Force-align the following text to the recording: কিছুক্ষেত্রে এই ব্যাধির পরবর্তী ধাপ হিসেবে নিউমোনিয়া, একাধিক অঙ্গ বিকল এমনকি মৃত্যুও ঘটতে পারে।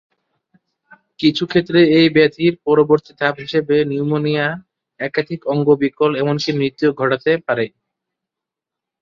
কিছুক্ষেত্রে 1.19 1.79
এই 1.97 2.07
ব্যাধির 2.15 2.53
পরবর্তী 2.65 3.11
ধাপ 3.19 3.35
হিসেবে 3.43 3.75
নিউমোনিয়া, 3.91 4.47
একাধিক 4.99 5.41
অঙ্গ 5.53 5.67
বিকল 5.81 6.11
এমনকি 6.21 6.49
মৃত্যুও 6.59 6.97
ঘটতে 7.01 7.31
পারে। 7.47 7.65